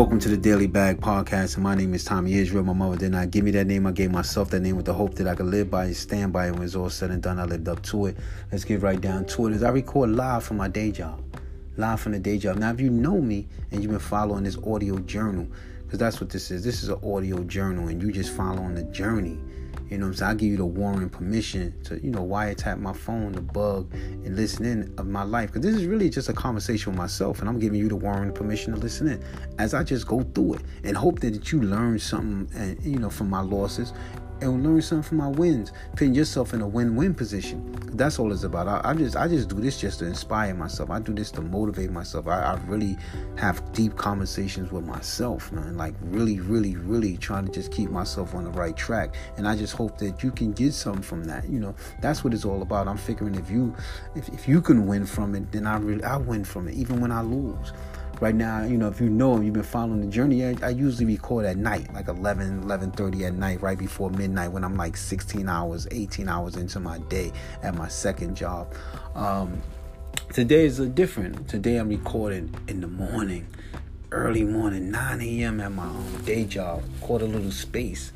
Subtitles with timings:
[0.00, 1.58] Welcome to the Daily Bag Podcast.
[1.58, 2.64] My name is Thomie Israel.
[2.64, 3.86] My mother did not give me that name.
[3.86, 6.32] I gave myself that name with the hope that I could live by and stand
[6.32, 6.52] by it.
[6.52, 8.16] When it's all said and done, I lived up to it.
[8.50, 9.52] Let's get right down to it.
[9.52, 11.22] As I record live from my day job,
[11.76, 12.56] live from the day job.
[12.56, 15.46] Now, if you know me and you've been following this audio journal,
[15.84, 16.64] because that's what this is.
[16.64, 19.38] This is an audio journal, and you just following the journey
[19.90, 20.30] you know what I'm saying?
[20.30, 24.36] I give you the warning permission to, you know, wiretap my phone, the bug, and
[24.36, 25.52] listen in of my life.
[25.52, 28.32] Because this is really just a conversation with myself, and I'm giving you the warning
[28.32, 29.22] permission to listen in
[29.58, 33.10] as I just go through it and hope that you learn something, and you know,
[33.10, 33.92] from my losses
[34.42, 35.72] and learn something from my wins.
[35.92, 37.74] Putting yourself in a win-win position.
[37.94, 38.68] That's all it's about.
[38.68, 40.90] I, I, just I just do this just to inspire myself.
[40.90, 42.26] I do this to motivate myself.
[42.26, 42.96] I, I, really
[43.36, 45.76] have deep conversations with myself, man.
[45.76, 49.14] Like really, really, really trying to just keep myself on the right track.
[49.36, 51.48] And I just hope that you can get something from that.
[51.48, 52.88] You know, that's what it's all about.
[52.88, 53.74] I'm figuring if you
[54.14, 57.00] if, if you can win from it, then I really I win from it, even
[57.00, 57.72] when I lose
[58.20, 61.06] right now you know if you know you've been following the journey I, I, usually
[61.06, 65.48] record at night like 11 11.30 at night right before midnight when i'm like 16
[65.48, 68.72] hours 18 hours into my day at my second job.
[69.14, 69.62] Um,
[70.32, 73.46] today is a different today i'm recording in the morning
[74.12, 75.90] early morning 9 a.m at my
[76.24, 78.12] day job caught a little space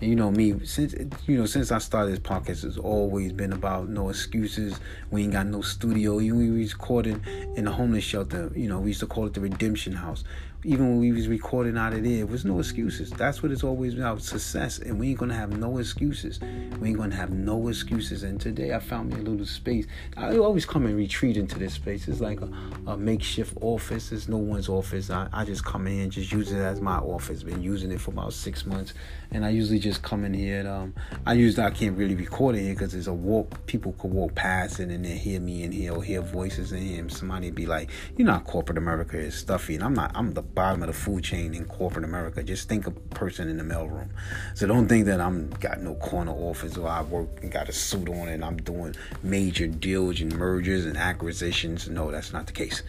[0.00, 0.94] and you know me, since
[1.26, 4.78] you know since I started this podcast, it's always been about no excuses.
[5.10, 6.16] We ain't got no studio.
[6.16, 7.20] We recording
[7.56, 8.52] in a homeless shelter.
[8.54, 10.22] You know, we used to call it the Redemption House
[10.64, 13.10] even when we was recording out of there, it was no excuses.
[13.10, 14.80] That's what it's always about, success.
[14.80, 16.40] And we ain't gonna have no excuses.
[16.80, 18.24] We ain't gonna have no excuses.
[18.24, 19.86] And today I found me a little space.
[20.16, 22.08] I always come and retreat into this space.
[22.08, 22.50] It's like a,
[22.88, 24.10] a makeshift office.
[24.10, 25.10] It's no one's office.
[25.10, 27.44] I, I just come in just use it as my office.
[27.44, 28.94] Been using it for about six months.
[29.30, 30.58] And I usually just come in here.
[30.58, 33.64] And, um, I usually I can't really record it here because there's a walk.
[33.66, 36.98] People could walk past and they hear me in here or hear voices in here.
[36.98, 39.76] And somebody be like, you know, corporate America is stuffy.
[39.76, 40.10] And I'm not.
[40.16, 42.42] I'm the bottom of the food chain in corporate America.
[42.42, 44.08] Just think of a person in the mailroom.
[44.56, 47.72] So don't think that I'm got no corner office or I work and got a
[47.72, 51.88] suit on and I'm doing major deals and mergers and acquisitions.
[51.88, 52.82] No, that's not the case.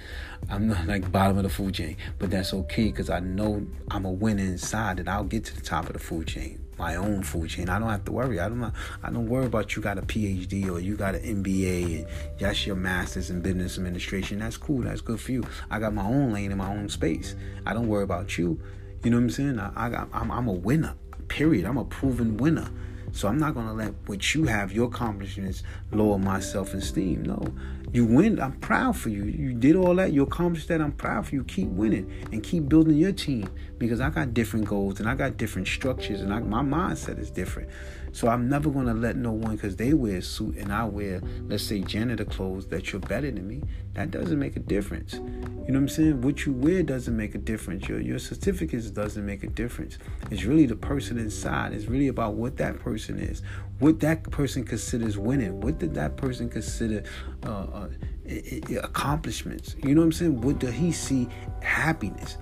[0.49, 4.05] I'm not like bottom of the food chain, but that's okay because I know I'm
[4.05, 7.21] a winner inside that I'll get to the top of the food chain my own
[7.21, 7.69] food chain.
[7.69, 8.39] I don't have to worry.
[8.39, 8.63] I don't.
[9.03, 12.07] I don't worry about you got a PhD or you got an MBA and
[12.39, 14.39] that's your master's in business administration.
[14.39, 14.81] That's cool.
[14.81, 15.43] That's good for you.
[15.69, 17.35] I got my own lane in my own space.
[17.65, 18.59] I don't worry about you.
[19.03, 19.59] You know what I'm saying?
[19.59, 20.09] I, I got.
[20.13, 20.95] I'm, I'm a winner.
[21.27, 21.65] Period.
[21.65, 22.69] I'm a proven winner.
[23.11, 27.23] So I'm not gonna let what you have, your accomplishments, lower my self-esteem.
[27.23, 27.43] No,
[27.91, 28.39] you win.
[28.39, 29.23] I'm proud for you.
[29.23, 30.13] You did all that.
[30.13, 30.81] You accomplished that.
[30.81, 31.43] I'm proud for you.
[31.43, 35.37] Keep winning and keep building your team because I got different goals and I got
[35.37, 37.69] different structures and I, my mindset is different.
[38.11, 41.21] So I'm never gonna let no one because they wear a suit and I wear,
[41.47, 43.61] let's say, janitor clothes that you're better than me.
[43.93, 45.13] That doesn't make a difference.
[45.13, 46.21] You know what I'm saying?
[46.21, 47.87] What you wear doesn't make a difference.
[47.87, 49.97] Your your certificates doesn't make a difference.
[50.31, 51.73] It's really the person inside.
[51.73, 53.43] It's really about what that person is,
[53.79, 55.61] what that person considers winning.
[55.61, 57.03] What did that person consider
[57.43, 59.75] uh, uh, accomplishments?
[59.83, 60.41] You know what I'm saying?
[60.41, 61.27] What does he see
[61.61, 62.37] happiness?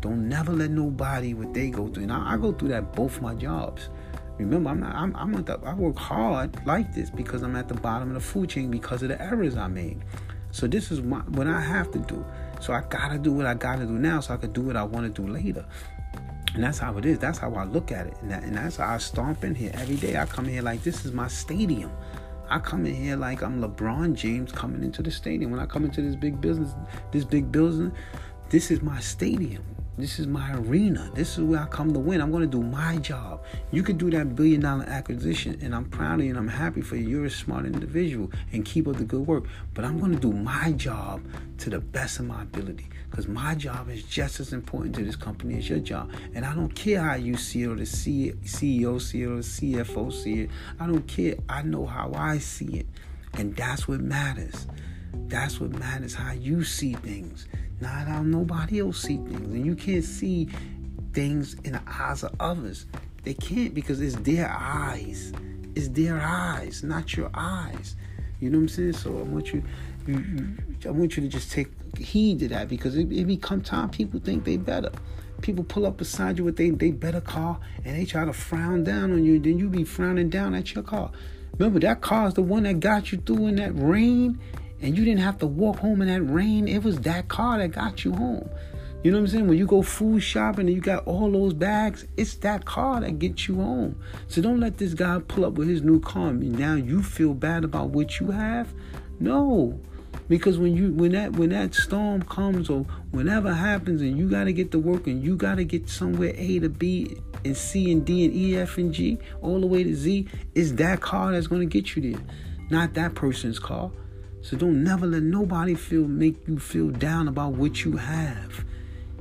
[0.00, 2.04] Don't never let nobody what they go through.
[2.04, 3.88] And I, I go through that both my jobs.
[4.38, 4.94] Remember, I'm not.
[4.94, 5.14] I'm.
[5.16, 8.20] I'm at the, I work hard like this because I'm at the bottom of the
[8.20, 10.02] food chain because of the errors I made.
[10.50, 12.24] So this is my, what I have to do.
[12.60, 14.82] So I gotta do what I gotta do now, so I can do what I
[14.82, 15.64] want to do later.
[16.54, 17.18] And that's how it is.
[17.18, 18.16] That's how I look at it.
[18.22, 20.16] And, that, and that's how I stomp in here every day.
[20.16, 21.92] I come here like this is my stadium.
[22.50, 25.52] I come in here like I'm LeBron James coming into the stadium.
[25.52, 26.74] When I come into this big business,
[27.12, 27.92] this big building,
[28.48, 29.64] this is my stadium.
[29.98, 31.10] This is my arena.
[31.14, 32.20] This is where I come to win.
[32.20, 33.42] I'm going to do my job.
[33.70, 36.80] You could do that billion dollar acquisition, and I'm proud of you and I'm happy
[36.80, 37.08] for you.
[37.08, 39.44] You're a smart individual and keep up the good work.
[39.74, 41.22] But I'm going to do my job
[41.58, 45.16] to the best of my ability because my job is just as important to this
[45.16, 46.10] company as your job.
[46.34, 49.42] And I don't care how you see it or the CEO see it or the
[49.42, 50.50] CFO see it.
[50.78, 51.34] I don't care.
[51.48, 52.86] I know how I see it.
[53.34, 54.66] And that's what matters.
[55.28, 57.46] That's what matters, how you see things,
[57.80, 59.54] not how nobody else see things.
[59.54, 60.48] And you can't see
[61.12, 62.86] things in the eyes of others.
[63.22, 65.32] They can't because it's their eyes.
[65.74, 67.96] It's their eyes, not your eyes.
[68.40, 68.92] You know what I'm saying?
[68.94, 69.62] So I want you,
[70.06, 70.56] you,
[70.86, 71.68] I want you to just take
[71.98, 74.90] heed to that because it, it become time people think they better.
[75.42, 78.84] People pull up beside you with they they better car and they try to frown
[78.84, 79.38] down on you.
[79.38, 81.10] Then you be frowning down at your car.
[81.58, 84.38] Remember that car is the one that got you through in that rain
[84.82, 86.68] and you didn't have to walk home in that rain.
[86.68, 88.48] It was that car that got you home.
[89.02, 89.48] You know what I'm saying?
[89.48, 93.18] When you go food shopping and you got all those bags, it's that car that
[93.18, 93.98] gets you home.
[94.28, 97.32] So don't let this guy pull up with his new car and now you feel
[97.32, 98.74] bad about what you have.
[99.18, 99.80] No.
[100.28, 104.52] Because when you when that when that storm comes or whenever happens and you gotta
[104.52, 108.26] get to work and you gotta get somewhere A to B and C and D
[108.26, 111.64] and E, F and G, all the way to Z, it's that car that's gonna
[111.64, 112.22] get you there.
[112.68, 113.90] Not that person's car.
[114.42, 118.64] So don't never let nobody feel make you feel down about what you have.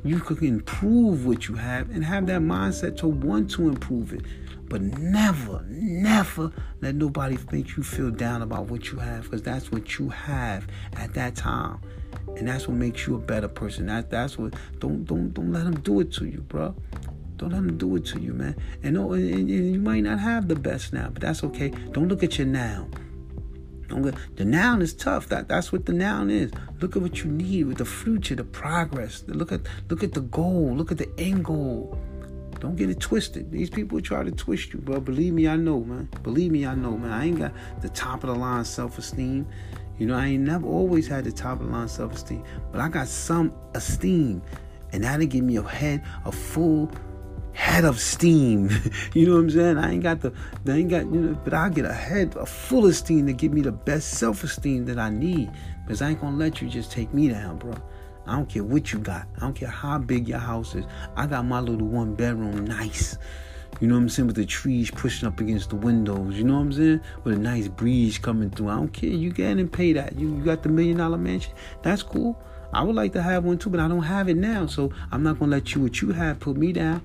[0.04, 4.22] You can improve what you have and have that mindset to want to improve it.
[4.70, 9.72] But never, never let nobody make you feel down about what you have because that's
[9.72, 11.80] what you have at that time.
[12.38, 13.88] And that's what makes you a better person.
[13.88, 16.76] That that's what don't don't don't let them do it to you, bro.
[17.38, 18.56] Don't let them do it to you, man.
[18.84, 21.70] And, and, and you might not have the best now, but that's okay.
[21.92, 22.88] Don't look at your now.
[23.90, 25.28] The noun is tough.
[25.30, 26.52] That that's what the noun is.
[26.80, 29.24] Look at what you need with the future, the progress.
[29.28, 30.74] Look at look at the goal.
[30.76, 31.98] Look at the end goal.
[32.60, 33.52] Don't get it twisted.
[33.52, 36.10] These people try to twist you, but believe me, I know, man.
[36.24, 37.12] Believe me, I know, man.
[37.12, 39.48] I ain't got the top of the line self esteem.
[39.98, 42.82] You know, I ain't never always had the top of the line self esteem, but
[42.82, 44.42] I got some esteem,
[44.92, 46.92] and that'll give me a head, a full
[47.60, 48.70] head of steam.
[49.14, 49.78] you know what I'm saying?
[49.78, 50.34] I ain't got the,
[50.66, 53.52] I ain't got, you know, but I get a head, a full esteem to give
[53.52, 55.52] me the best self esteem that I need,
[55.84, 57.74] because I ain't gonna let you just take me down, bro.
[58.26, 59.28] I don't care what you got.
[59.38, 60.86] I don't care how big your house is.
[61.16, 63.18] I got my little one bedroom nice.
[63.82, 64.28] You know what I'm saying?
[64.28, 66.36] With the trees pushing up against the windows.
[66.36, 67.02] You know what I'm saying?
[67.24, 68.70] With a nice breeze coming through.
[68.70, 69.10] I don't care.
[69.10, 70.18] You get and pay that.
[70.18, 71.54] You, you got the million dollar mansion.
[71.82, 72.40] That's cool.
[72.72, 74.66] I would like to have one too, but I don't have it now.
[74.68, 77.02] So I'm not gonna let you what you have put me down.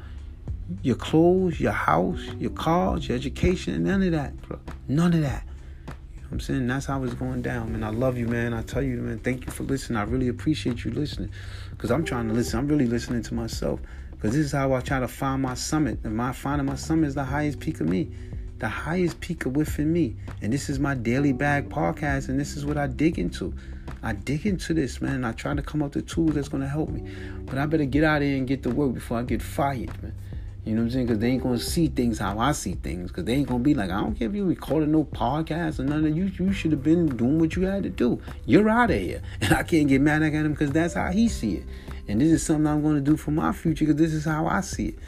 [0.83, 4.59] Your clothes, your house, your cars, your education, and none of that, bro.
[4.89, 5.47] None of that.
[6.31, 7.85] I'm saying that's how it's going down, man.
[7.85, 8.55] I love you, man.
[8.55, 9.99] I tell you, man, thank you for listening.
[9.99, 11.31] I really appreciate you listening.
[11.71, 12.59] Because I'm trying to listen.
[12.59, 13.79] I'm really listening to myself.
[14.11, 16.01] Because this is how I try to find my summit.
[16.03, 18.11] And my finding my summit is the highest peak of me.
[18.59, 20.17] The highest peak of within me.
[20.43, 22.29] And this is my daily bag podcast.
[22.29, 23.55] And this is what I dig into.
[24.03, 25.25] I dig into this, man.
[25.25, 27.09] I try to come up with tools that's gonna help me.
[27.45, 30.03] But I better get out of here and get to work before I get fired,
[30.03, 30.15] man.
[30.65, 31.07] You know what I'm saying?
[31.07, 33.11] Because they ain't gonna see things how I see things.
[33.11, 35.85] Because they ain't gonna be like, I don't care if you recorded no podcast or
[35.85, 36.17] none of.
[36.17, 38.21] You you should have been doing what you had to do.
[38.47, 41.29] You're out of here, and I can't get mad at him because that's how he
[41.29, 41.65] see it.
[42.09, 44.63] And this is something I'm gonna do for my future because this is how I
[44.63, 44.99] see it.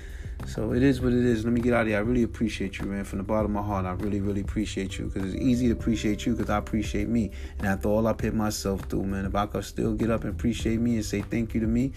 [0.45, 1.45] So it is what it is.
[1.45, 1.97] Let me get out of here.
[1.97, 3.05] I really appreciate you, man.
[3.05, 5.73] From the bottom of my heart, I really, really appreciate you because it's easy to
[5.73, 7.31] appreciate you because I appreciate me.
[7.59, 10.35] And after all I put myself through, man, if I could still get up and
[10.35, 11.93] appreciate me and say thank you to me,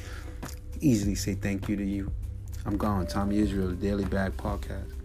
[0.79, 2.11] easily say thank you to you.
[2.65, 3.05] I'm gone.
[3.07, 4.98] Thomie Israel, the Daily Bag Podcast.